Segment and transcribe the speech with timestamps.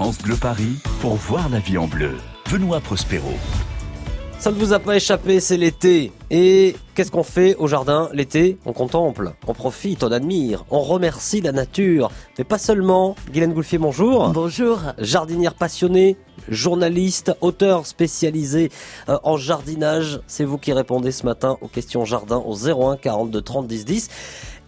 [0.00, 2.16] France Bleu Paris pour voir la vie en bleu.
[2.50, 3.34] Benoît Prospero.
[4.38, 6.10] Ça ne vous a pas échappé, c'est l'été.
[6.32, 8.56] Et qu'est-ce qu'on fait au jardin l'été?
[8.64, 12.08] On contemple, on profite, on admire, on remercie la nature.
[12.38, 13.16] Mais pas seulement.
[13.32, 14.28] Guylaine Goulfier, bonjour.
[14.28, 14.78] Bonjour.
[14.98, 16.16] Jardinière passionnée,
[16.48, 18.70] journaliste, auteur spécialisé
[19.08, 20.20] euh, en jardinage.
[20.28, 24.08] C'est vous qui répondez ce matin aux questions jardin au 01 42 30 10 10.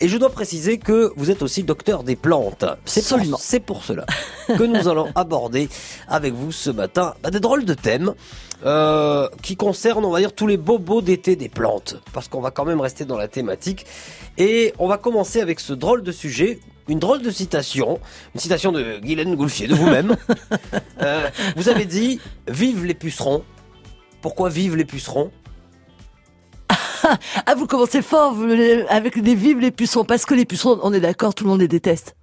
[0.00, 2.64] Et je dois préciser que vous êtes aussi docteur des plantes.
[2.84, 3.38] C'est pour, Absolument.
[3.40, 4.04] c'est pour cela
[4.48, 5.68] que nous allons aborder
[6.08, 8.12] avec vous ce matin bah, des drôles de thèmes
[8.64, 12.00] euh, qui concernent, on va dire, tous les bobos d'été des plantes.
[12.12, 13.86] Parce qu'on va quand même rester dans la thématique.
[14.38, 16.58] Et on va commencer avec ce drôle de sujet.
[16.88, 18.00] Une drôle de citation,
[18.34, 20.16] une citation de Guylaine Goulfier, de vous-même.
[21.00, 23.42] Euh, vous avez dit «Vive les pucerons».
[24.22, 25.32] Pourquoi vive les pucerons?
[27.46, 30.78] Ah, vous commencez fort vous, les- avec des vives les pucerons, parce que les pucerons,
[30.84, 32.14] on est d'accord, tout le monde les déteste.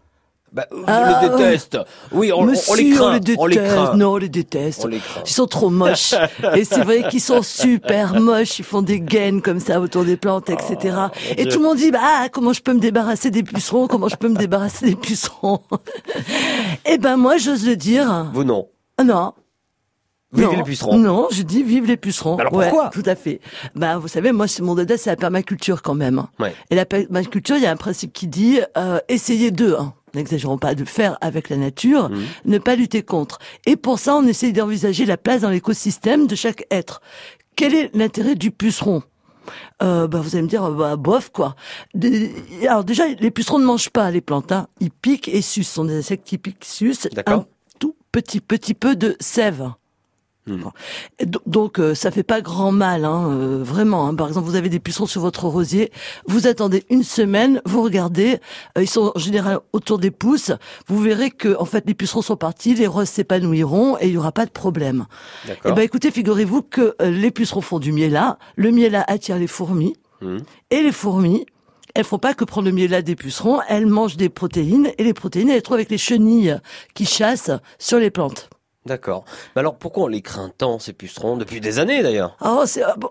[0.52, 1.78] Bah, On Ah, les déteste.
[2.12, 3.20] Oui, on, on- Monsieur, on les craint.
[3.20, 3.38] déteste.
[3.40, 3.96] on les craint.
[3.96, 4.82] Non, on les déteste.
[4.84, 5.22] On les craint.
[5.26, 6.14] Ils sont trop moches.
[6.56, 8.60] Et c'est vrai qu'ils sont super moches.
[8.60, 10.98] Ils font des gaines comme ça autour des plantes, etc.
[11.38, 11.52] Et Dieu.
[11.52, 13.88] tout le monde dit, bah, ah, comment je peux me débarrasser des pucerons?
[13.88, 15.62] Comment je peux me débarrasser des pucerons?
[16.86, 18.28] Eh ben, moi, j'ose le dire.
[18.34, 18.68] Vous non.
[19.04, 19.34] Non.
[20.32, 20.98] Vive non, les pucerons.
[20.98, 22.38] Non, je dis vive les pucerons.
[22.38, 22.90] Alors Ouais, pourquoi?
[22.90, 23.40] Tout à fait.
[23.74, 26.24] Ben, vous savez, moi, c'est mon dada, c'est la permaculture quand même.
[26.40, 26.54] Ouais.
[26.70, 30.58] Et la permaculture, il y a un principe qui dit euh, essayez de, hein, n'exagérons
[30.58, 32.24] pas, de faire avec la nature, Mhm.
[32.46, 33.40] ne pas lutter contre.
[33.66, 37.02] Et pour ça, on essaye d'envisager la place dans l'écosystème de chaque être.
[37.56, 39.04] Quel est l'intérêt du puceron?
[39.82, 41.56] Euh, bah, vous allez me dire, bah, bof, quoi.
[41.96, 42.32] Des-
[42.68, 44.68] alors déjà, les pucerons ne mangent pas les plantes, hein.
[44.80, 45.70] Ils piquent et sucent.
[45.70, 47.08] Ce sont des insectes qui piquent, sucent.
[47.14, 47.40] D'accord.
[47.40, 47.46] Un
[47.80, 49.72] tout petit, petit peu de sève.
[51.20, 54.08] Et do- Donc euh, ça fait pas grand mal, hein, euh, vraiment.
[54.08, 54.16] hein.
[54.16, 55.92] Par exemple, vous avez des pucerons sur votre rosier,
[56.28, 58.40] vous attendez une semaine, vous regardez,
[58.78, 60.52] euh, ils sont en général autour des pousses.
[60.88, 64.18] Vous verrez que en fait les pucerons sont partis, les roses s'épanouiront et il y
[64.18, 65.06] aura pas de problème.
[65.46, 65.74] Eh D'accord.
[65.76, 68.20] ben écoutez, figurez-vous que euh, les pucerons font du miel
[68.56, 70.40] le miel attire les fourmis Mhm.
[70.72, 71.46] et les fourmis.
[71.96, 75.14] Elles font pas que prendre le miel des pucerons, elles mangent des protéines et les
[75.14, 76.58] protéines elles les trouvent avec les chenilles
[76.94, 78.50] qui chassent sur les plantes.
[78.86, 79.26] D'accord.
[79.56, 82.38] Mais alors pourquoi on les craint tant ces pucerons depuis des années d'ailleurs?
[82.44, 83.10] Oh, c'est bon,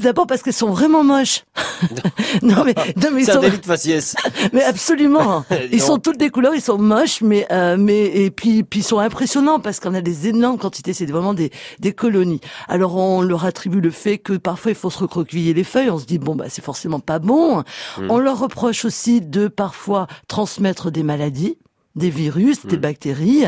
[0.00, 1.44] d'abord parce qu'elles sont vraiment moches.
[2.42, 4.14] non mais non mais ils un sont délit de faciès.
[4.52, 5.44] mais absolument.
[5.72, 8.84] Ils sont toutes des couleurs, ils sont moches mais euh, mais et puis puis ils
[8.84, 11.50] sont impressionnants parce qu'on a des énormes quantités, c'est vraiment des
[11.80, 12.40] des colonies.
[12.68, 15.98] Alors on leur attribue le fait que parfois il faut se recroqueviller les feuilles, on
[15.98, 17.58] se dit bon bah c'est forcément pas bon.
[17.98, 18.10] Mm.
[18.10, 21.58] On leur reproche aussi de parfois transmettre des maladies
[21.98, 23.44] des virus, des bactéries,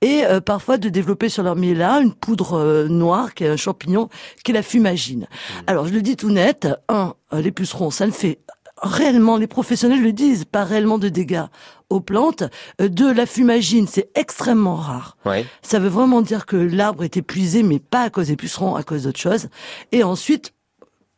[0.00, 3.56] et euh, parfois de développer sur leur miela une poudre euh, noire, qui est un
[3.56, 4.08] champignon,
[4.44, 5.26] qui est la fumagine.
[5.66, 8.40] Alors je le dis tout net, un, euh, les pucerons, ça ne fait
[8.82, 11.44] réellement, les professionnels le disent, pas réellement de dégâts
[11.90, 12.44] aux plantes.
[12.80, 15.16] Euh, deux, la fumagine, c'est extrêmement rare.
[15.24, 15.44] Ouais.
[15.62, 18.82] Ça veut vraiment dire que l'arbre est épuisé, mais pas à cause des pucerons, à
[18.82, 19.48] cause d'autre chose.
[19.92, 20.54] Et ensuite,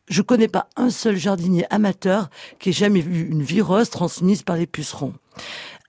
[0.09, 2.29] je connais pas un seul jardinier amateur
[2.59, 5.13] qui ait jamais vu une virose transmise par les pucerons.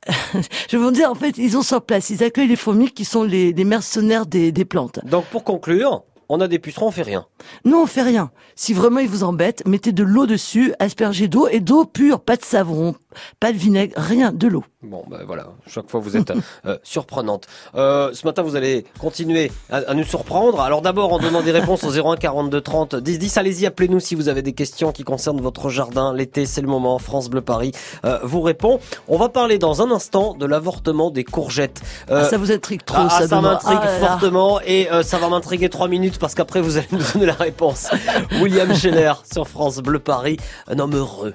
[0.71, 3.23] je vous dire, en fait, ils ont sur place, ils accueillent les fourmis qui sont
[3.23, 5.01] les, les mercenaires des, des plantes.
[5.05, 7.27] Donc pour conclure, on a des pucerons, on fait rien.
[7.65, 8.31] Nous, on fait rien.
[8.57, 12.37] Si vraiment ils vous embêtent, mettez de l'eau dessus, aspergez d'eau et d'eau pure, pas
[12.37, 12.95] de savon,
[13.41, 14.65] pas de vinaigre, rien, de l'eau.
[14.83, 16.33] Bon, ben voilà, chaque fois vous êtes
[16.67, 17.47] euh, surprenante.
[17.75, 20.61] Euh, ce matin, vous allez continuer à, à nous surprendre.
[20.61, 24.15] Alors d'abord, en donnant des réponses au 01 42 30 10 10, allez-y, appelez-nous si
[24.15, 26.13] vous avez des questions qui concernent votre jardin.
[26.15, 26.99] L'été, c'est le moment.
[26.99, 27.73] France Bleu Paris
[28.05, 28.79] euh, vous répond.
[29.09, 31.81] On va parler dans un instant de l'avortement des courgettes.
[32.11, 35.29] Euh, Ah, ça vous intrigue trop, ah, ça, m'intrigue Ah fortement et euh, ça va
[35.29, 37.89] m'intriguer trois minutes parce qu'après vous allez nous donner la réponse.
[38.43, 40.37] William Scheller sur France Bleu Paris,
[40.69, 41.35] un homme heureux.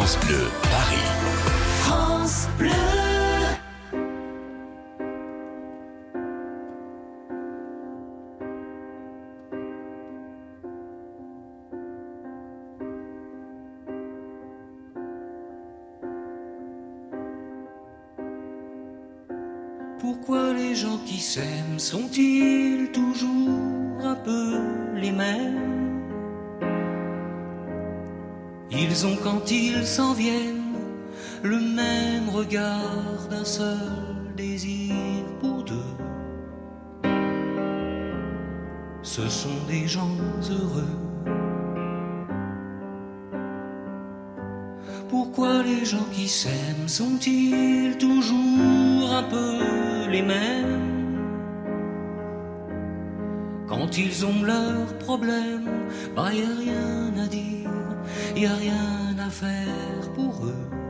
[0.00, 0.96] France Bleu Paris.
[19.98, 23.29] Pourquoi les gens qui s'aiment sont-ils toujours
[28.82, 30.78] Ils ont quand ils s'en viennent
[31.42, 33.76] le même regard d'un seul
[34.34, 34.94] désir
[35.38, 35.94] pour deux.
[39.02, 40.16] Ce sont des gens
[40.50, 40.96] heureux.
[45.10, 50.88] Pourquoi les gens qui s'aiment sont-ils toujours un peu les mêmes?
[53.66, 55.68] Quand ils ont leurs problèmes,
[56.16, 57.68] bah y a rien à dire,
[58.36, 60.80] y a rien à faire pour eux.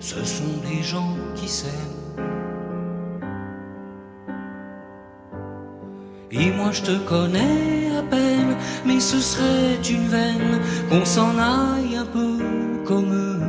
[0.00, 1.70] ce sont des gens qui s'aiment.
[6.32, 8.56] Et moi je te connais à peine,
[8.86, 12.38] mais ce serait une veine qu'on s'en aille un peu
[12.84, 13.40] comme eux.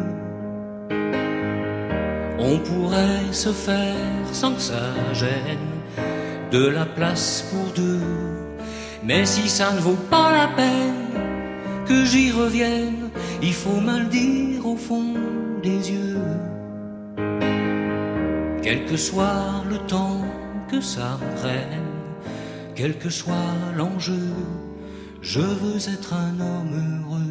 [2.38, 5.69] On pourrait se faire sans que ça gêne
[6.51, 8.31] de la place pour deux.
[9.03, 11.07] Mais si ça ne vaut pas la peine
[11.88, 13.09] que j'y revienne,
[13.42, 15.15] il faut mal dire au fond
[15.63, 16.19] des yeux.
[18.62, 20.21] Quel que soit le temps
[20.69, 21.88] que ça me prenne,
[22.75, 24.30] quel que soit l'enjeu,
[25.21, 27.31] je veux être un homme heureux.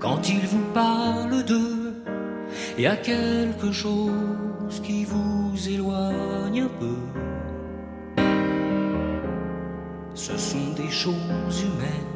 [0.00, 1.94] Quand ils vous parlent d'eux,
[2.76, 6.98] y a quelque chose qui vous éloigne un peu.
[10.14, 12.14] Ce sont des choses humaines.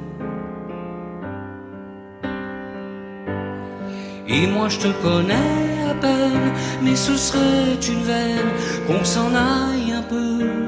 [4.26, 8.50] Et moi je te connais à peine, mais ce serait une veine
[8.86, 10.67] qu'on s'en aille un peu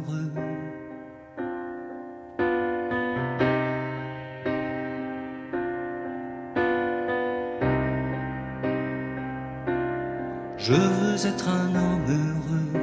[10.63, 12.81] Je veux être un homme heureux.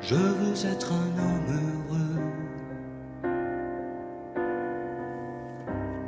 [0.00, 2.22] Je veux être un homme heureux.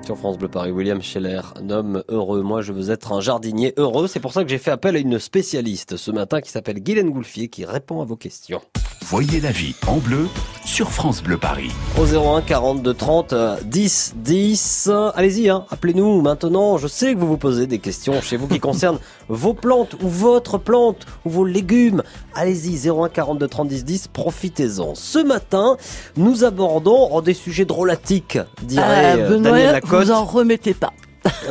[0.06, 2.40] Sur France Bleu Paris, William Scheller, un homme heureux.
[2.40, 4.06] Moi, je veux être un jardinier heureux.
[4.08, 7.10] C'est pour ça que j'ai fait appel à une spécialiste ce matin qui s'appelle Guylaine
[7.10, 8.62] Goulfier qui répond à vos questions.
[9.02, 10.28] Voyez la vie en bleu
[10.64, 11.70] sur France Bleu Paris.
[11.98, 13.34] Au 01 42 30
[13.64, 14.90] 10 10.
[15.14, 16.76] Allez-y, hein, appelez-nous maintenant.
[16.76, 18.98] Je sais que vous vous posez des questions chez vous qui concernent
[19.28, 22.02] vos plantes ou votre plante ou vos légumes.
[22.34, 24.08] Allez-y, 01 42 30 10 10.
[24.08, 24.94] Profitez-en.
[24.94, 25.78] Ce matin,
[26.16, 30.04] nous abordons oh, des sujets drôlatiques, dirait Ah, euh, Benoît, Daniel Lacoste.
[30.08, 30.92] vous en remettez pas.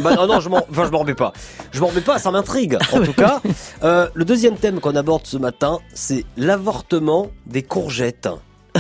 [0.02, 1.34] Bah non, non, je m'en, enfin, je m'en remets pas.
[1.72, 2.78] Je m'en remets pas, ça m'intrigue.
[2.94, 3.42] En tout cas,
[3.84, 8.30] euh, le deuxième thème qu'on aborde ce matin, c'est l'avortement des courgettes.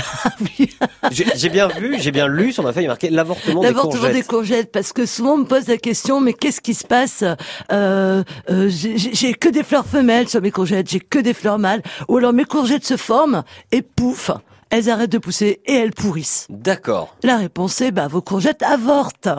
[1.11, 4.13] J'ai j'ai bien vu, j'ai bien lu sur ma feuille marqué l'avortement des L'avortement courgettes.
[4.15, 7.23] des courgettes, parce que souvent on me pose la question, mais qu'est-ce qui se passe?
[7.71, 11.57] Euh, euh, J'ai j'ai que des fleurs femelles sur mes courgettes, j'ai que des fleurs
[11.57, 14.29] mâles, ou alors mes courgettes se forment et pouf,
[14.69, 16.45] elles arrêtent de pousser et elles pourrissent.
[16.51, 17.15] D'accord.
[17.23, 19.29] La réponse est, bah vos courgettes avortent.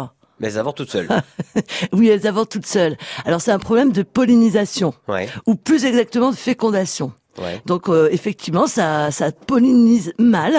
[0.40, 1.09] Mais elles avortent toutes seules.
[1.92, 2.97] Oui, elles avortent toutes seules.
[3.25, 5.28] Alors c'est un problème de pollinisation, Ouais.
[5.47, 7.12] ou plus exactement de fécondation.
[7.40, 7.61] Ouais.
[7.66, 10.54] Donc euh, effectivement, ça, ça pollinise mal.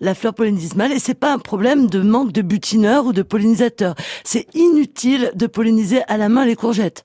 [0.00, 3.22] La fleur pollinise mal et c'est pas un problème de manque de butineurs ou de
[3.22, 3.94] pollinisateurs.
[4.24, 7.04] C'est inutile de polliniser à la main les courgettes.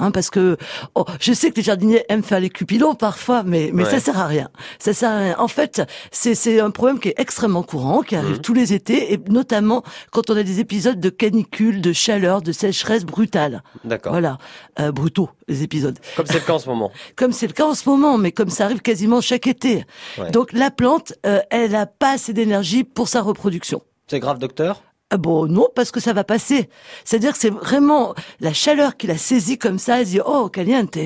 [0.00, 0.56] Hein, parce que
[0.94, 3.90] oh, je sais que les jardiniers aiment faire les cupidons parfois, mais mais Ouais.
[3.90, 4.48] ça sert à rien.
[4.78, 5.36] Ça sert à rien.
[5.38, 8.24] En fait, c'est c'est un problème qui est extrêmement courant, qui Mhm.
[8.24, 12.42] arrive tous les étés et notamment quand on a des épisodes de canicule, de chaleur,
[12.42, 13.62] de sécheresse brutale.
[13.84, 14.12] D'accord.
[14.12, 14.38] Voilà,
[14.80, 16.92] euh, brutaux les épisodes Comme c'est le cas en ce moment.
[17.16, 19.84] comme c'est le cas en ce moment, mais comme ça arrive quasiment chaque été.
[20.18, 20.30] Ouais.
[20.30, 23.82] Donc la plante, euh, elle a pas assez d'énergie pour sa reproduction.
[24.06, 24.82] C'est grave, docteur?
[25.10, 26.68] Ah bon, non, parce que ça va passer.
[27.04, 30.98] C'est-à-dire que c'est vraiment la chaleur qui la saisit comme ça, elle dit, oh, caliente.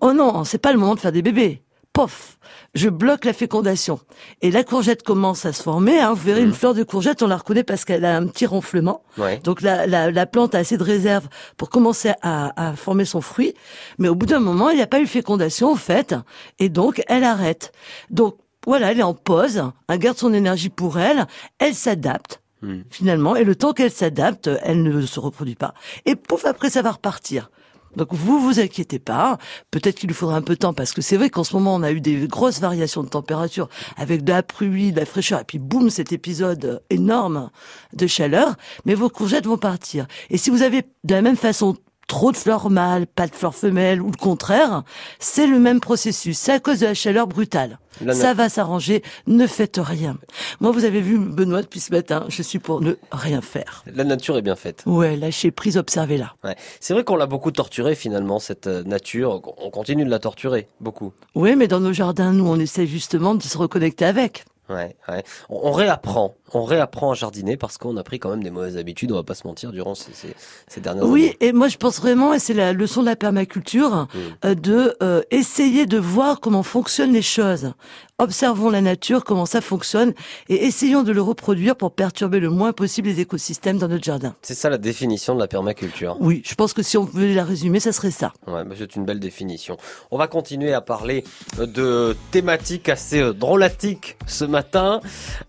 [0.00, 1.62] Oh non, c'est pas le moment de faire des bébés.
[1.92, 2.38] Pof,
[2.74, 3.98] je bloque la fécondation.
[4.42, 5.98] Et la courgette commence à se former.
[5.98, 6.12] Hein.
[6.12, 9.02] Vous verrez, une fleur de courgette, on la reconnaît parce qu'elle a un petit ronflement.
[9.16, 9.40] Ouais.
[9.42, 13.22] Donc la, la, la plante a assez de réserve pour commencer à, à former son
[13.22, 13.54] fruit,
[13.98, 16.14] mais au bout d'un moment, il n'y a pas eu fécondation au fait,
[16.58, 17.72] et donc elle arrête.
[18.10, 21.26] Donc voilà, elle est en pause, elle garde son énergie pour elle,
[21.58, 22.42] elle s'adapte.
[22.90, 25.74] Finalement, et le temps qu'elle s'adapte, elle ne se reproduit pas.
[26.04, 27.50] Et pouf, après, ça va repartir.
[27.96, 29.38] Donc vous vous inquiétez pas.
[29.70, 31.74] Peut-être qu'il lui faudra un peu de temps parce que c'est vrai qu'en ce moment
[31.74, 35.40] on a eu des grosses variations de température avec de la pluie, de la fraîcheur
[35.40, 37.50] et puis boum cet épisode énorme
[37.94, 38.54] de chaleur.
[38.84, 40.06] Mais vos courgettes vont partir.
[40.28, 43.54] Et si vous avez de la même façon trop de fleurs mâles, pas de fleurs
[43.54, 44.82] femelles ou le contraire,
[45.18, 46.38] c'est le même processus.
[46.38, 47.78] C'est à cause de la chaleur brutale.
[48.04, 49.02] La Ça va s'arranger.
[49.26, 50.18] Ne faites rien.
[50.60, 52.26] Moi, vous avez vu Benoît depuis ce matin.
[52.28, 53.84] Je suis pour ne rien faire.
[53.86, 54.82] La nature est bien faite.
[54.84, 56.34] Ouais, lâchez prise, observez-la.
[56.44, 56.56] Ouais.
[56.78, 59.40] C'est vrai qu'on l'a beaucoup torturée finalement, cette euh, nature.
[59.56, 61.12] On continue de la torturer, beaucoup.
[61.34, 64.44] Oui, mais dans nos jardins, nous, on essaie justement de se reconnecter avec.
[64.68, 65.22] Ouais, ouais.
[65.48, 69.12] On réapprend, on réapprend à jardiner parce qu'on a pris quand même des mauvaises habitudes,
[69.12, 70.34] on va pas se mentir, durant ces, ces,
[70.68, 71.36] ces dernières Oui, années.
[71.40, 74.18] et moi je pense vraiment, et c'est la leçon de la permaculture, Mm.
[74.46, 77.72] euh, de euh, essayer de voir comment fonctionnent les choses.
[78.18, 80.14] Observons la nature, comment ça fonctionne,
[80.48, 84.34] et essayons de le reproduire pour perturber le moins possible les écosystèmes dans notre jardin.
[84.40, 86.16] C'est ça la définition de la permaculture.
[86.20, 88.32] Oui, je pense que si on pouvait la résumer, ça serait ça.
[88.46, 89.76] Ouais, bah, c'est une belle définition.
[90.10, 91.24] On va continuer à parler
[91.58, 95.00] euh, de thématiques assez drôlatiques ce matin.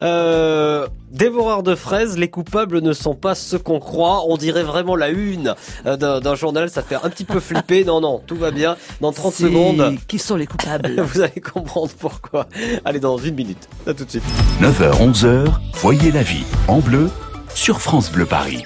[0.03, 4.23] Euh, dévoreurs de fraises, les coupables ne sont pas ceux qu'on croit.
[4.27, 7.83] On dirait vraiment la une euh, d'un journal, ça fait un petit peu flipper.
[7.85, 8.75] Non, non, tout va bien.
[9.01, 10.99] Dans 30 C'est- secondes, Qui sont les coupables?
[11.01, 12.47] Vous allez comprendre pourquoi.
[12.85, 13.67] Allez, dans une minute.
[13.85, 14.23] À tout de suite.
[14.61, 17.09] 9h, 11h, voyez la vie en bleu
[17.53, 18.63] sur France Bleu Paris.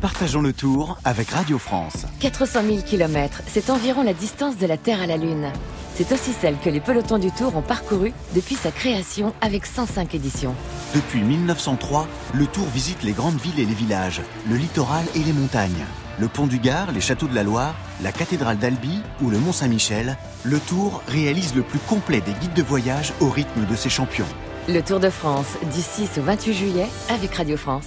[0.00, 2.06] Partageons le tour avec Radio France.
[2.20, 5.52] 400 000 km, c'est environ la distance de la Terre à la Lune.
[5.94, 10.14] C'est aussi celle que les pelotons du Tour ont parcouru depuis sa création avec 105
[10.14, 10.54] éditions.
[10.94, 15.34] Depuis 1903, le Tour visite les grandes villes et les villages, le littoral et les
[15.34, 15.84] montagnes.
[16.18, 19.52] Le pont du Gard, les châteaux de la Loire, la cathédrale d'Albi ou le Mont
[19.52, 23.90] Saint-Michel, le Tour réalise le plus complet des guides de voyage au rythme de ses
[23.90, 24.26] champions.
[24.68, 27.86] Le Tour de France, du 6 au 28 juillet, avec Radio France.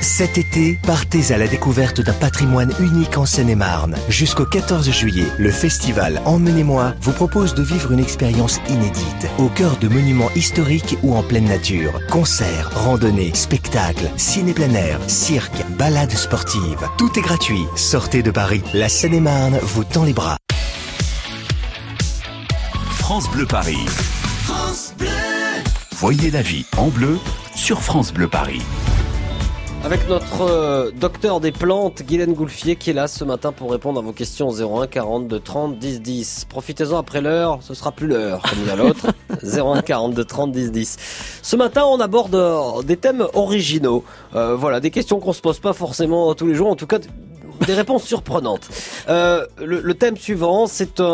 [0.00, 3.96] Cet été, partez à la découverte d'un patrimoine unique en Seine-et-Marne.
[4.08, 9.76] Jusqu'au 14 juillet, le festival Emmenez-moi vous propose de vivre une expérience inédite, au cœur
[9.76, 11.92] de monuments historiques ou en pleine nature.
[12.08, 16.88] Concerts, randonnées, spectacles, ciné plein air, cirque, balades sportives.
[16.96, 17.64] Tout est gratuit.
[17.76, 18.62] Sortez de Paris.
[18.72, 20.38] La Seine-et-Marne vous tend les bras.
[22.88, 23.84] France Bleu Paris.
[25.92, 27.18] Voyez la vie en bleu
[27.54, 28.62] sur France Bleu Paris.
[29.82, 33.98] Avec notre euh, docteur des plantes, Guylaine Goulfier, qui est là ce matin pour répondre
[33.98, 36.46] à vos questions 01 42 30 10 10.
[36.50, 39.06] Profitez-en après l'heure, ce sera plus l'heure, comme dit l'autre.
[39.42, 40.96] 01 42 30 10 10.
[41.42, 44.04] Ce matin, on aborde euh, des thèmes originaux.
[44.36, 46.98] Euh, voilà, des questions qu'on se pose pas forcément tous les jours, en tout cas
[47.66, 48.68] des réponses surprenantes.
[49.08, 51.04] Euh, le, le thème suivant, c'est un,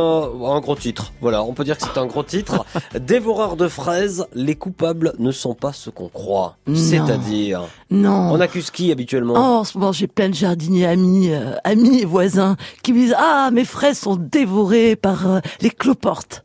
[0.44, 1.12] un gros titre.
[1.20, 2.64] Voilà, on peut dire que c'est un gros titre.
[3.00, 6.56] Dévoreurs de fraises, les coupables ne sont pas ce qu'on croit.
[6.74, 8.30] C'est-à-dire, Non.
[8.32, 9.34] on accuse qui habituellement?
[9.36, 12.98] Oh, en ce moment, j'ai plein de jardiniers amis, euh, amis et voisins qui me
[12.98, 16.44] disent ah mes fraises sont dévorées par euh, les cloportes,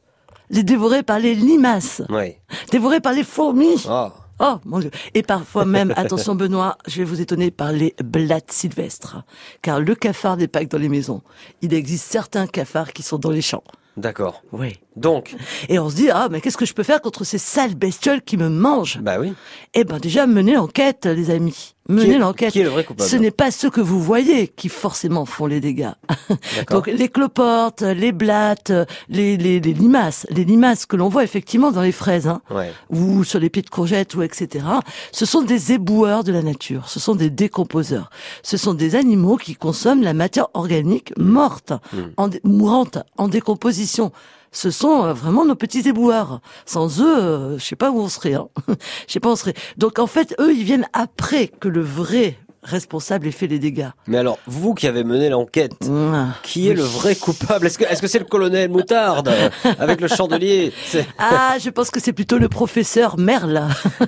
[0.49, 2.35] les dévorées par les limaces, Oui.
[2.71, 3.83] dévorées par les fourmis.
[3.87, 4.11] Ah.
[4.41, 4.89] Oh mon Dieu.
[5.13, 9.23] Et parfois même, attention Benoît, je vais vous étonner par les blattes sylvestres,
[9.61, 11.21] car le cafard n'est pas que dans les maisons.
[11.61, 13.63] Il existe certains cafards qui sont dans les champs.
[13.97, 14.41] D'accord.
[14.51, 14.79] Oui.
[14.95, 15.35] Donc,
[15.69, 18.21] Et on se dit ah mais qu'est-ce que je peux faire contre ces sales bestioles
[18.21, 18.99] qui me mangent?
[19.01, 19.33] Bah oui.
[19.73, 21.75] Eh ben déjà menez l'enquête les amis.
[21.89, 22.51] Menez l'enquête.
[22.53, 25.45] Qui est le vrai coupable Ce n'est pas ceux que vous voyez qui forcément font
[25.45, 25.89] les dégâts.
[26.55, 26.77] D'accord.
[26.83, 28.71] Donc les cloportes, les blattes,
[29.09, 32.71] les, les, les limaces, les limaces que l'on voit effectivement dans les fraises, hein, Ouais.
[32.89, 34.63] ou sur les pieds de courgettes, ou etc.
[35.11, 36.87] Ce sont des éboueurs de la nature.
[36.87, 38.09] Ce sont des décomposeurs.
[38.43, 41.97] Ce sont des animaux qui consomment la matière organique morte, Mm.
[42.17, 44.11] en dé- mourante, en décomposition.
[44.51, 46.41] Ce sont euh, vraiment nos petits éboueurs.
[46.65, 48.33] Sans eux, euh, je sais pas où on serait.
[48.33, 48.49] Hein.
[49.07, 49.53] Je sais pas où on serait.
[49.77, 53.89] Donc en fait, eux, ils viennent après que le vrai responsable et fait les dégâts.
[54.07, 56.27] Mais alors, vous qui avez mené l'enquête, Ah.
[56.43, 57.65] qui est le vrai coupable?
[57.67, 59.49] Est-ce que est-ce que c'est le colonel Moutarde euh,
[59.79, 60.71] avec le chandelier?
[61.17, 63.63] Ah, je pense que c'est plutôt le professeur Merle.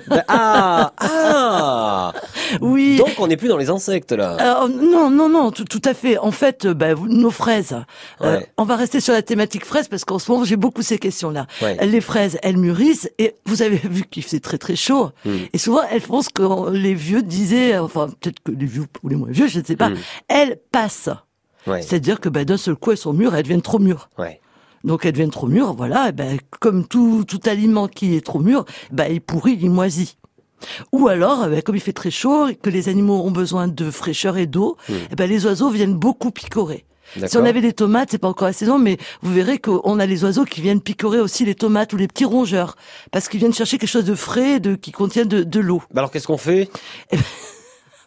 [0.08, 2.12] Ben, Ah ah
[2.60, 2.96] oui.
[2.98, 4.36] Donc on n'est plus dans les insectes là.
[4.38, 6.18] Alors, non, non, non, tout, tout à fait.
[6.18, 7.76] En fait, euh, bah, nos fraises,
[8.22, 10.98] euh, on va rester sur la thématique fraise parce qu'en ce moment, j'ai beaucoup ces
[10.98, 11.46] questions-là.
[11.62, 11.84] Ouais.
[11.86, 15.10] Les fraises, elles mûrissent et vous avez vu qu'il fait très très chaud.
[15.24, 15.36] Hmm.
[15.52, 19.08] Et souvent, elles font ce que les vieux disaient, enfin peut-être que les vieux ou
[19.08, 19.96] les moins vieux, je ne sais pas, Hmm.
[20.28, 21.10] elles passent.
[21.66, 21.80] Ouais.
[21.82, 24.08] C'est-à-dire que bah, d'un seul coup, elles sont mûres, elles deviennent trop mûres.
[24.18, 24.40] Ouais.
[24.84, 28.38] Donc elles deviennent trop mûres, voilà, et ben, comme tout, tout aliment qui est trop
[28.40, 30.18] mûr, ben, il pourrit, il moisit.
[30.92, 33.66] Ou alors, eh ben, comme il fait très chaud et que les animaux ont besoin
[33.68, 36.84] de fraîcheur et d'eau, eh ben, les oiseaux viennent beaucoup picorer.
[37.26, 40.06] Si on avait des tomates, c'est pas encore la saison, mais vous verrez qu'on a
[40.06, 42.76] les oiseaux qui viennent picorer aussi les tomates ou les petits rongeurs,
[43.12, 45.82] parce qu'ils viennent chercher quelque chose de frais, de qui contient de, de l'eau.
[45.92, 46.70] Bah alors qu'est-ce qu'on fait?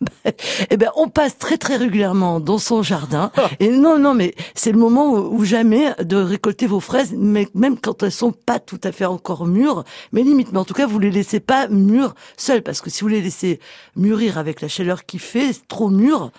[0.69, 3.31] Eh ben, on passe très très régulièrement dans son jardin.
[3.37, 3.49] Ah.
[3.59, 7.47] Et non, non, mais c'est le moment où, où jamais de récolter vos fraises, mais
[7.53, 10.51] même quand elles sont pas tout à fait encore mûres, mais limite.
[10.51, 13.21] Mais en tout cas, vous les laissez pas mûres seules, parce que si vous les
[13.21, 13.59] laissez
[13.95, 16.31] mûrir avec la chaleur qui fait, trop mûres,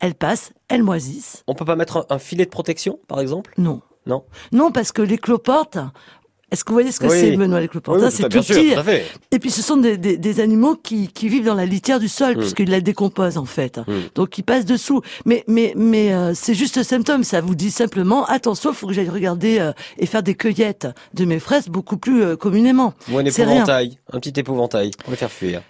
[0.00, 1.44] elles passent, elles moisissent.
[1.46, 3.52] On peut pas mettre un, un filet de protection par exemple?
[3.58, 3.80] Non.
[4.06, 4.24] Non?
[4.50, 5.78] Non, parce que les cloportes,
[6.52, 7.18] est-ce que vous voyez ce que Oui.
[7.18, 8.74] c'est, Benoît, Oui, Ça, oui, c'est tout sûr, petit.
[8.74, 9.34] tout.
[9.34, 12.08] Et puis ce sont des, des, des animaux qui, qui vivent dans la litière du
[12.08, 12.38] sol, Mm.
[12.40, 13.78] puisqu'ils la décomposent en fait.
[13.78, 13.92] Mm.
[14.14, 15.00] Donc ils passent dessous.
[15.24, 17.24] Mais mais mais euh, c'est juste un symptôme.
[17.24, 20.86] Ça vous dit simplement attention, il faut que j'aille regarder euh, et faire des cueillettes
[21.14, 22.94] de mes fraises beaucoup plus euh, communément.
[23.10, 23.32] Ou un rien.
[23.32, 25.62] épouvantail, un petit épouvantail pour les faire fuir.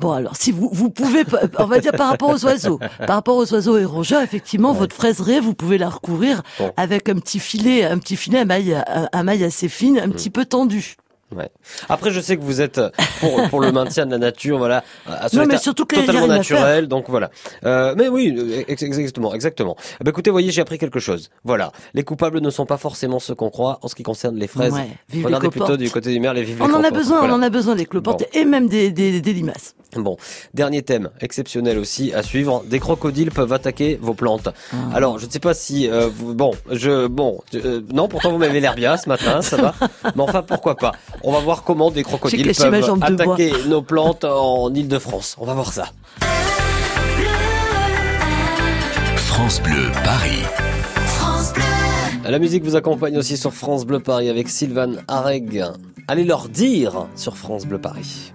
[0.00, 1.24] Bon alors si vous vous pouvez,
[1.58, 4.94] on va dire par rapport aux oiseaux, par rapport aux oiseaux et rongeurs, effectivement votre
[4.96, 6.72] fraiseraie vous pouvez la recouvrir Bon.
[6.76, 10.08] avec un petit filet, un petit filet à maille, à, à maille assez fine, un
[10.08, 10.96] petit peu tendu.
[11.34, 11.48] Ouais.
[11.88, 12.80] Après, je sais que vous êtes
[13.20, 16.88] pour, pour le maintien de la nature, voilà, à ce Non, mais surtout totalement naturel,
[16.88, 17.30] donc voilà.
[17.64, 19.76] Euh, mais oui, euh, ex- exactement, exactement.
[20.00, 21.30] Eh ben, écoutez, voyez, j'ai appris quelque chose.
[21.44, 24.48] Voilà, les coupables ne sont pas forcément ceux qu'on croit en ce qui concerne les
[24.48, 24.72] fraises.
[24.72, 26.90] Ouais, vive les Regardez plutôt du côté du maire les vives On les en a
[26.90, 27.34] besoin, Voilà.
[27.34, 29.74] on en a besoin des cloportes et même des, des, des limaces.
[29.96, 30.16] Bon,
[30.54, 32.62] dernier thème, exceptionnel aussi à suivre.
[32.66, 34.48] Des crocodiles peuvent attaquer vos plantes.
[34.72, 34.76] Ah.
[34.94, 38.38] Alors, je ne sais pas si euh, vous, bon, je bon, euh, non, pourtant vous
[38.38, 39.74] m'avez l'air bien ce matin, ça va.
[40.14, 44.72] Mais enfin, pourquoi pas On va voir comment des crocodiles peuvent attaquer nos plantes en
[44.72, 45.36] Île-de-France.
[45.38, 45.86] On va voir ça.
[49.16, 50.42] France Bleu Paris.
[52.24, 55.64] La musique vous accompagne aussi sur France Bleu Paris avec Sylvain Areg.
[56.08, 58.32] Allez leur dire sur France Bleu Paris.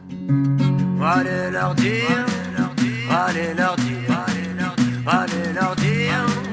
[1.02, 2.26] Allez leur dire,
[3.10, 6.46] allez leur dire, allez leur dire, allez leur dire.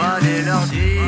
[0.00, 0.97] Allez leur dire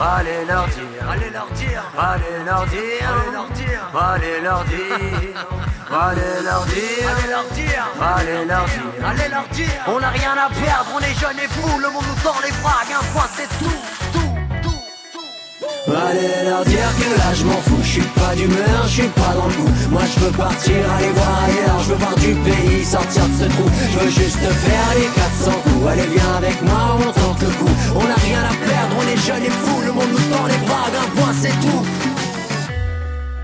[0.00, 5.46] allez leur dire, allez leur dire, allez leur dire, allez leur dire, allez leur dire,
[5.90, 9.84] allez leur dire, allez leur dire, allez leur dire, allez leur dire.
[9.86, 12.52] On n'a rien à perdre, on est jeunes et fous, le monde nous tend les
[12.62, 14.23] bras, un point c'est tout.
[15.86, 19.34] Allez leur dire que là je m'en fous, je suis pas d'humeur, je suis pas
[19.34, 19.70] dans le coup.
[19.90, 23.44] Moi je veux partir, aller voir ailleurs, je veux voir du pays, sortir de ce
[23.44, 23.68] trou.
[23.92, 25.86] Je veux juste faire les 400 coups.
[25.86, 27.74] Allez viens avec moi, on tente le coup.
[27.96, 30.66] On n'a rien à perdre, on est jeunes et fous, le monde nous tend les
[30.66, 31.84] bras, d'un point c'est tout.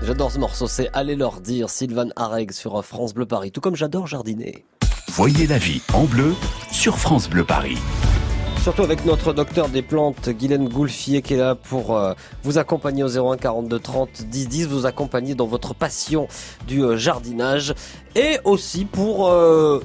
[0.01, 3.75] J'adore ce morceau, c'est Allez leur dire, Sylvain Areg sur France Bleu Paris, tout comme
[3.75, 4.65] j'adore jardiner.
[5.09, 6.33] Voyez la vie en bleu
[6.71, 7.77] sur France Bleu Paris.
[8.61, 13.03] Surtout avec notre docteur des plantes, Guylaine Goulfier, qui est là pour euh, vous accompagner
[13.03, 16.27] au 01 42 30 10 10, vous accompagner dans votre passion
[16.67, 17.73] du euh, jardinage
[18.15, 19.83] et aussi pour euh,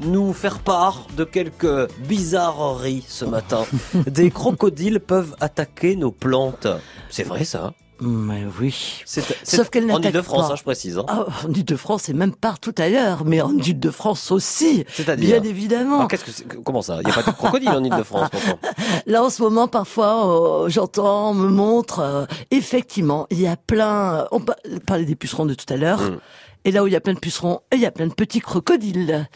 [0.00, 3.64] nous faire part de quelques bizarreries ce matin.
[4.06, 6.66] Des crocodiles peuvent attaquer nos plantes.
[7.08, 9.02] C'est vrai ça Mais oui.
[9.42, 10.98] Sauf qu'elle en Ile-de-France, hein, je précise.
[10.98, 11.04] hein.
[11.08, 15.96] Ah, en Ile-de-France et même partout ailleurs, mais en Ile-de-France aussi, C'est-à-dire bien évidemment.
[15.96, 16.98] Alors, qu'est-ce que c'est- Comment ça?
[17.02, 18.58] Il n'y a pas de crocodile en Ile-de-France pourtant.
[19.06, 23.56] Là, en ce moment, parfois, euh, j'entends, on me montre, euh, effectivement, il y a
[23.56, 24.56] plein, on pa-
[24.86, 26.18] parlait des pucerons de tout à l'heure, Mm.
[26.64, 28.40] Et là où il y a plein de pucerons, il y a plein de petits
[28.40, 29.28] crocodiles.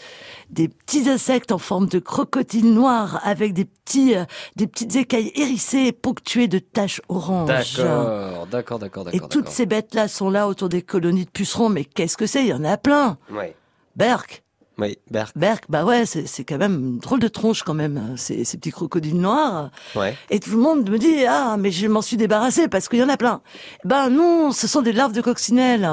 [0.51, 4.25] Des petits insectes en forme de crocodiles noirs, avec des petits, euh,
[4.57, 7.49] des petites écailles hérissées, ponctuées de taches oranges.
[7.49, 11.85] D'accord, d'accord, d'accord, Et toutes ces bêtes-là sont là autour des colonies de pucerons, mais
[11.85, 12.43] qu'est-ce que c'est?
[12.43, 13.17] Il y en a plein.
[13.31, 13.57] Ouais.
[13.97, 14.43] Berk,
[14.79, 15.37] Oui, Berk.
[15.37, 18.57] Berk, bah ouais, c'est c'est quand même une drôle de tronche quand même, ces, ces
[18.57, 19.71] petits crocodiles noirs.
[19.95, 20.17] Ouais.
[20.31, 23.03] Et tout le monde me dit ah mais je m'en suis débarrassé parce qu'il y
[23.03, 23.43] en a plein.
[23.85, 25.89] Ben non, ce sont des larves de coccinelle.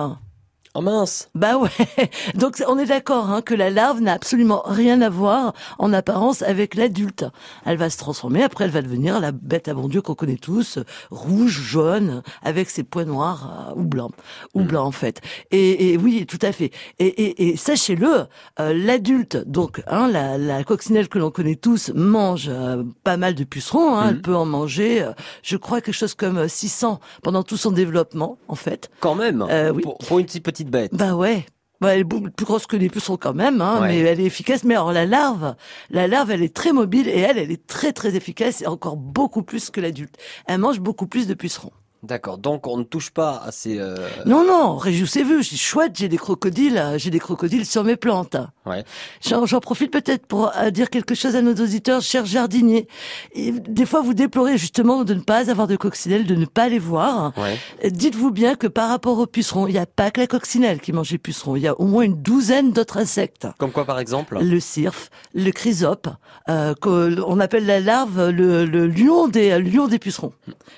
[0.79, 1.69] Oh mince Bah ouais.
[2.35, 6.41] Donc on est d'accord hein, que la larve n'a absolument rien à voir en apparence
[6.41, 7.25] avec l'adulte.
[7.65, 10.37] Elle va se transformer, après elle va devenir la bête à bon Dieu qu'on connaît
[10.37, 10.79] tous,
[11.11, 14.13] rouge, jaune, avec ses points noirs euh, ou blancs,
[14.53, 15.19] ou blancs en fait.
[15.51, 16.71] Et, et oui, tout à fait.
[16.97, 18.27] Et, et, et sachez-le,
[18.61, 23.35] euh, l'adulte, donc hein, la, la coccinelle que l'on connaît tous, mange euh, pas mal
[23.35, 23.97] de pucerons.
[23.97, 25.05] Hein, Elle peut en manger,
[25.43, 28.89] je crois quelque chose comme euh, 600 pendant tout son développement en fait.
[29.01, 29.81] Quand même oui.
[29.81, 30.95] pour, pour une petite petite bête.
[30.95, 31.45] Bah ouais.
[31.81, 33.87] Bah, elle est plus grosse que les pucerons quand même, hein, Ouais.
[33.87, 34.65] mais elle est efficace.
[34.65, 35.55] Mais alors la larve,
[35.89, 38.97] la larve, elle est très mobile et elle, elle est très très efficace et encore
[38.97, 40.15] beaucoup plus que l'adulte.
[40.45, 41.71] Elle mange beaucoup plus de pucerons.
[42.01, 43.77] D'accord, donc on ne touche pas à ces...
[43.77, 45.41] euh, Non, non, réjouissez-vous.
[45.41, 48.37] Dis chouette, j'ai des crocodiles, euh, j'ai des crocodiles sur mes plantes.
[48.65, 48.85] Ouais.
[49.21, 52.87] J'en profite peut-être pour euh, dire quelque chose à nos auditeurs, chers jardiniers.
[53.33, 56.69] Et des fois, vous déplorez justement de ne pas avoir de coccinelle, de ne pas
[56.69, 57.33] les voir.
[57.37, 57.57] Ouais.
[57.91, 60.93] Dites-vous bien que par rapport aux pucerons, il n'y a pas que la coccinelle qui
[60.93, 61.57] mange les pucerons.
[61.57, 63.47] Il y a au moins une douzaine d'autres insectes.
[63.57, 64.37] Comme quoi par exemple?
[64.41, 66.07] Le cirfe, le chrysope,
[66.47, 70.31] euh, que- on appelle la larve le, le lion des lion des pucerons.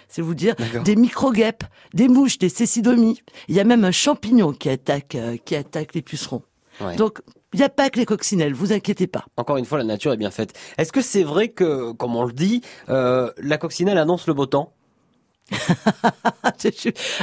[0.08, 3.22] C'est vous dire des micro-guêpes, des mouches, des cécidomies.
[3.50, 6.44] Il y a même un champignon qui attaque euh, qui attaque les pucerons.
[6.80, 6.96] Ouais.
[6.96, 7.20] Donc
[7.54, 9.26] il n'y a pas que les coccinelles, vous inquiétez pas.
[9.36, 10.58] Encore une fois, la nature est bien faite.
[10.78, 14.46] Est-ce que c'est vrai que, comme on le dit, euh, la coccinelle annonce le beau
[14.46, 14.72] temps?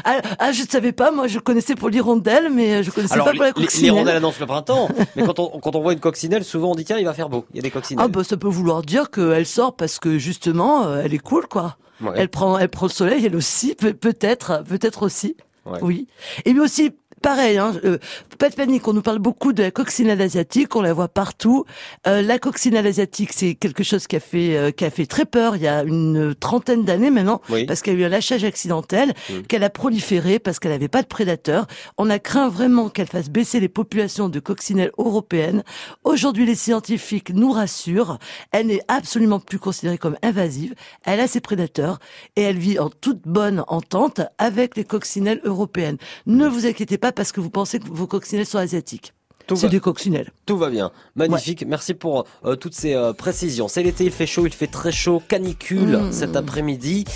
[0.05, 3.15] ah, ah, je ne savais pas, moi je connaissais pour l'hirondelle, mais euh, je connaissais
[3.15, 3.93] Alors, pas pour la coccinelle.
[3.93, 6.85] rondelles annoncent le printemps, mais quand on, quand on voit une coccinelle, souvent on dit
[6.85, 7.45] tiens, il va faire beau.
[7.53, 8.05] Il y a des coccinelles.
[8.05, 11.47] Ah bah ça peut vouloir dire qu'elle sort parce que justement euh, elle est cool
[11.47, 11.77] quoi.
[12.01, 12.13] Ouais.
[12.17, 15.37] Elle prend elle prend le soleil elle aussi peut- peut-être peut-être aussi.
[15.67, 15.79] Ouais.
[15.83, 16.07] Oui.
[16.45, 17.99] Et puis aussi pareil hein, euh,
[18.39, 21.65] pas de panique, on nous parle beaucoup de la coccinelle asiatique, on la voit partout.
[22.07, 25.25] Euh, la coccinelle asiatique, c'est quelque chose qui a fait euh, qui a fait très
[25.25, 27.67] peur il y a une trentaine d'années maintenant Oui.
[27.67, 29.43] parce qu'il y a eu un lâchage accidentel, Mm.
[29.49, 31.67] qu'elle a proliféré parce qu'elle n'avait pas de prédateurs.
[31.99, 35.63] On a craint vraiment qu'elle fasse baisser les populations de coccinelles européennes.
[36.05, 38.19] Aujourd'hui, les scientifiques nous rassurent.
[38.53, 40.75] Elle n'est absolument plus considérée comme invasive.
[41.05, 41.99] Elle a ses prédateurs
[42.37, 45.97] et elle vit en toute bonne entente avec les coccinelles européennes.
[46.27, 49.13] Ne vous inquiétez pas parce que vous pensez que vos coccinelles sont asiatiques.
[49.47, 50.31] Tout C'est va, des coccinelles.
[50.45, 50.91] tout va bien.
[51.17, 51.65] Magnifique.
[51.67, 53.67] Merci pour euh, toutes ces euh, précisions.
[53.67, 56.13] C'est l'été, il fait chaud, il fait très chaud, canicule Mmh.
[56.13, 57.07] cet après-midi.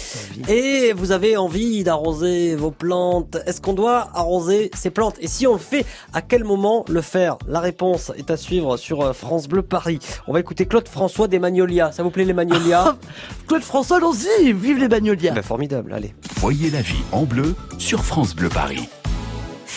[0.49, 3.37] Et vous avez envie d'arroser vos plantes.
[3.45, 5.17] Est-ce qu'on doit arroser ces plantes?
[5.21, 7.37] Et si on le fait, à quel moment le faire?
[7.47, 9.99] La réponse est à suivre sur euh, France Bleu Paris.
[10.27, 11.93] On va écouter Claude François des Magnolias.
[11.93, 12.97] Ça vous plaît les Magnolias?
[13.47, 15.35] Claude François, allons-y, vive les bagnolias.
[15.35, 16.15] Ben, Formidable, allez.
[16.37, 18.89] Voyez la vie en bleu sur France Bleu Paris.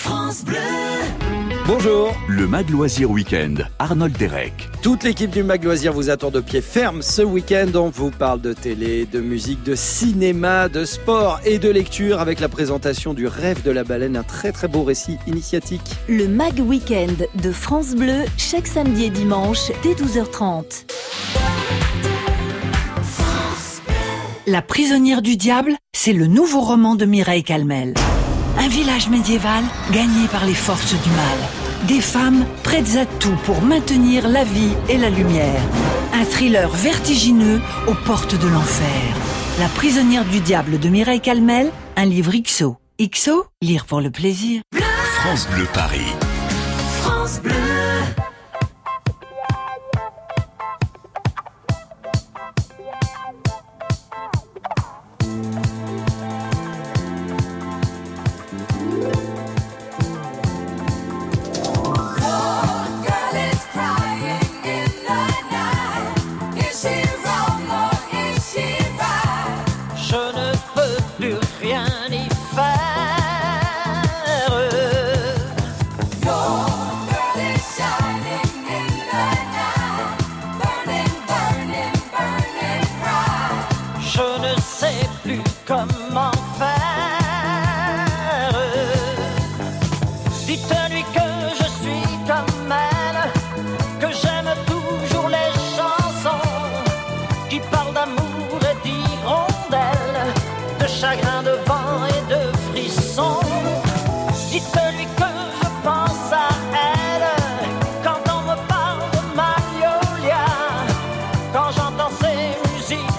[0.06, 0.58] France Bleu.
[1.66, 2.16] Bonjour.
[2.28, 4.70] Le Mag Loisir Week-end, Arnold Derek.
[4.84, 7.72] Toute l'équipe du Mag Loisir vous attend de pied ferme ce week-end.
[7.74, 12.40] On vous parle de télé, de musique, de cinéma, de sport et de lecture avec
[12.40, 15.96] la présentation du rêve de la baleine, un très très beau récit initiatique.
[16.08, 20.86] Le Mag Week-end de France Bleu, chaque samedi et dimanche dès 12h30.
[24.46, 27.96] La prisonnière du diable, c'est le nouveau roman de Mireille Calmel.
[28.58, 31.38] Un village médiéval gagné par les forces du mal.
[31.88, 35.62] Des femmes prêtes à tout pour maintenir la vie et la lumière.
[36.14, 39.16] Un thriller vertigineux aux portes de l'enfer.
[39.60, 42.78] La prisonnière du diable de Mireille Calmel, un livre XO.
[43.00, 44.62] XO, lire pour le plaisir.
[45.22, 46.14] France Bleu Paris.
[47.02, 47.85] France Bleu.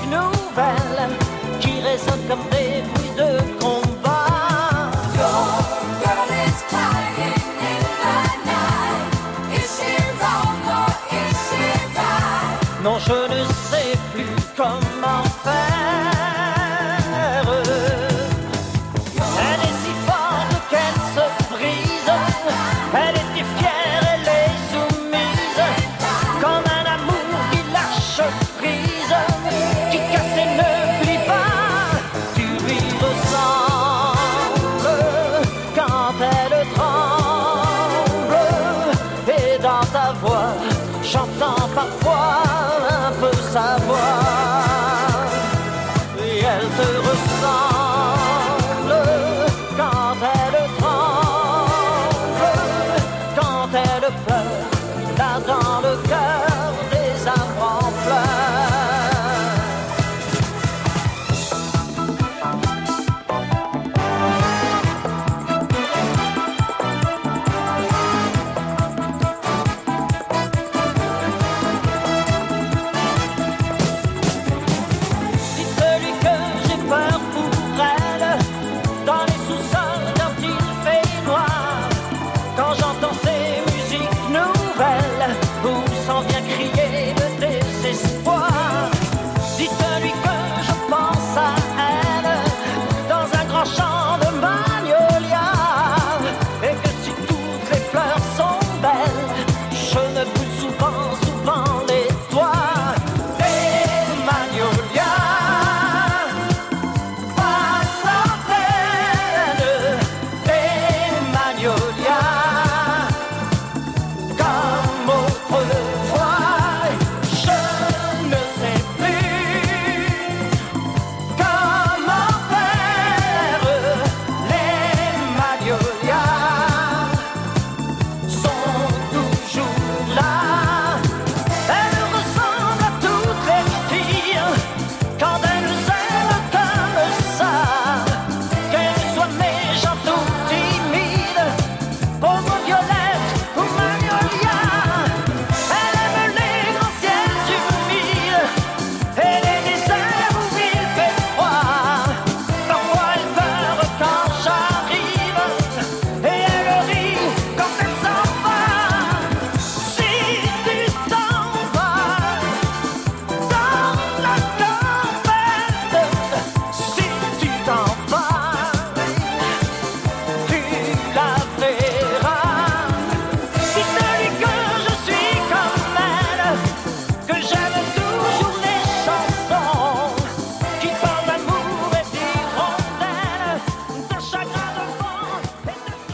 [0.08, 0.30] New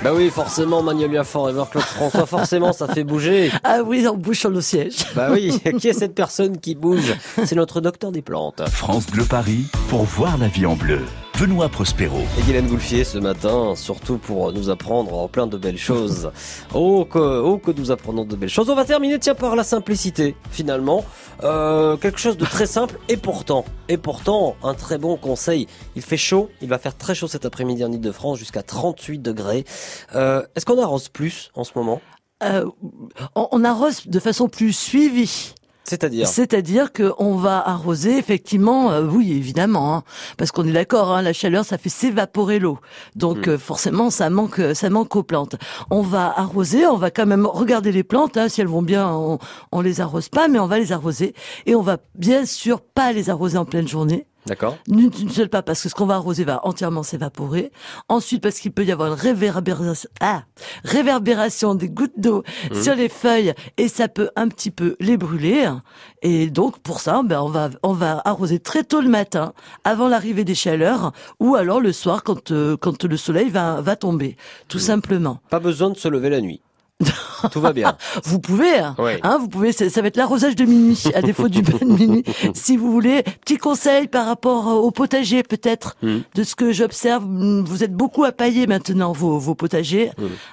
[0.02, 3.52] Bah oui, forcément, Magnolia Forever, Claude François, forcément, ça fait bouger.
[3.62, 4.96] Ah oui, on bouge sur le siège.
[5.14, 7.14] Bah oui, qui est cette personne qui bouge?
[7.44, 8.68] C'est notre docteur des plantes.
[8.68, 11.02] France Bleu Paris, pour voir la vie en bleu.
[11.42, 12.20] Benoît Prospero.
[12.38, 16.30] Et Guylaine Goulfier ce matin, surtout pour nous apprendre plein de belles choses.
[16.72, 18.70] Oh que, oh que nous apprenons de belles choses.
[18.70, 21.04] On va terminer tiens par la simplicité finalement.
[21.42, 25.66] Euh, quelque chose de très simple et pourtant, et pourtant un très bon conseil.
[25.96, 29.64] Il fait chaud, il va faire très chaud cet après-midi en Ile-de-France jusqu'à 38 degrés.
[30.14, 32.00] Euh, Est-ce qu'on arrose plus en ce moment?
[32.44, 32.64] Euh,
[33.34, 35.54] on, on arrose de façon plus suivie.
[35.84, 40.02] C'est-à-dire C'est-à-dire qu'on va arroser effectivement, euh, oui évidemment, hein,
[40.38, 42.78] parce qu'on est d'accord, hein, la chaleur ça fait s'évaporer l'eau,
[43.16, 43.50] donc Hmm.
[43.50, 45.56] euh, forcément ça manque, ça manque aux plantes.
[45.90, 49.08] On va arroser, on va quand même regarder les plantes, hein, si elles vont bien,
[49.08, 49.38] on,
[49.72, 51.34] on les arrose pas, mais on va les arroser
[51.66, 54.26] et on va bien sûr pas les arroser en pleine journée.
[54.46, 57.70] D'accord D'une seule pas, parce que ce qu'on va arroser va entièrement s'évaporer.
[58.08, 60.42] Ensuite, parce qu'il peut y avoir une réverbération, ah,
[60.84, 62.82] réverbération des gouttes d'eau Mhm.
[62.82, 65.68] sur les feuilles et ça peut un petit peu les brûler.
[66.22, 69.52] Et donc, pour ça, ben, on va, on va arroser très tôt le matin,
[69.84, 73.96] avant l'arrivée des chaleurs, ou alors le soir quand, euh, quand le soleil va, va
[73.96, 74.36] tomber.
[74.68, 74.82] Tout Mhm.
[74.84, 75.40] simplement.
[75.50, 76.60] Pas besoin de se lever la nuit.
[77.50, 77.96] Tout va bien.
[78.24, 79.12] Vous pouvez, hein, Oui.
[79.22, 81.84] hein, vous pouvez, ça, ça va être l'arrosage de minuit, à défaut du bain de
[81.92, 83.22] minuit, si vous voulez.
[83.44, 86.18] Petit conseil par rapport euh, au potager, peut-être, Hmm.
[86.34, 90.10] de ce que j'observe, mm, vous êtes beaucoup à pailler maintenant vos, vos potagers,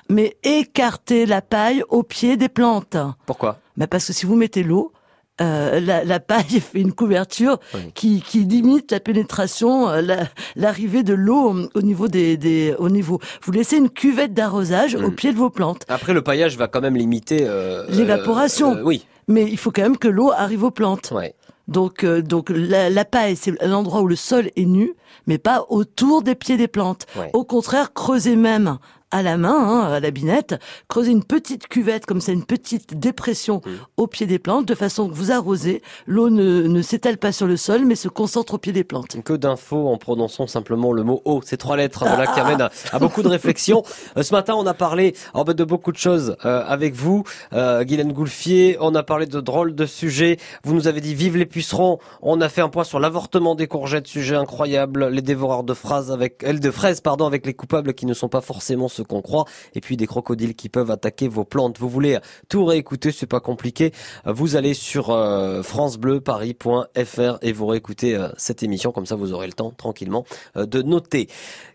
[0.10, 2.98] mais écartez la paille au pied des plantes.
[3.26, 3.60] Pourquoi?
[3.78, 4.92] Bah parce que si vous mettez l'eau,
[5.42, 7.92] euh, la, la paille fait une couverture Oui.
[7.94, 12.76] qui, qui limite la pénétration, euh, la- l'arrivée de l'eau au- au niveau des, des,
[12.78, 13.20] au niveau.
[13.44, 15.06] Vous laissez une cuvette d'arrosage Hmm.
[15.06, 15.84] au pied de vos plantes.
[15.88, 18.76] Après, le paillage va quand même limiter euh, L'évaporation.
[18.76, 19.06] euh, oui.
[19.28, 21.12] Mais il faut quand même que l'eau arrive aux plantes.
[21.16, 21.36] Ouais.
[21.68, 24.94] Donc, euh, donc la, la paille, c'est l'endroit où le sol est nu,
[25.28, 27.06] mais pas autour des pieds des plantes.
[27.16, 27.30] Ouais.
[27.34, 28.80] Au contraire, creusez même
[29.12, 30.56] à la main, hein, à la binette,
[30.88, 33.70] creusez une petite cuvette, comme ça, une petite dépression Mm.
[33.98, 37.48] au pied des plantes, de façon que vous arrosez, l'eau ne, ne s'étale pas sur
[37.48, 39.22] le sol, mais se concentre au pied des plantes.
[39.24, 42.70] Que d'infos en prononçant simplement le mot eau, ces trois lettres voilà, qui amènent à,
[42.92, 43.84] à beaucoup de réflexions.
[44.18, 47.24] Euh, ce matin, on a parlé en fait, de beaucoup de choses euh, avec vous,
[47.54, 48.78] euh, Guylaine Goulfier.
[48.80, 50.38] On a parlé de drôles de sujets.
[50.64, 52.00] Vous nous avez dit vive les pucerons.
[52.22, 55.08] On a fait un point sur l'avortement des courgettes, sujet incroyable.
[55.10, 58.30] Les dévoreurs de phrases avec, elles de fraises, pardon, avec les coupables qui ne sont
[58.30, 59.46] pas forcément ce qu'on croit.
[59.76, 61.80] Et puis des crocodiles qui peuvent attaquer vos plantes.
[61.80, 62.18] Vous voulez
[62.50, 63.92] tout réécouter, c'est pas compliqué.
[64.26, 68.92] Vous allez sur euh, francebleuparis.fr et vous réécoutez euh, cette émission.
[68.92, 70.26] Comme ça, vous aurez le temps tranquillement
[70.58, 71.28] euh, de noter.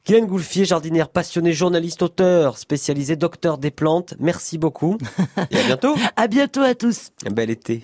[0.06, 4.14] Guylaine Goulfier, jardinière passionnée, journaliste, auteur, spécialisée, docteur des plantes.
[4.18, 4.98] Merci beaucoup
[5.50, 5.94] et à bientôt.
[6.16, 7.10] À bientôt à tous.
[7.30, 7.80] Bel été.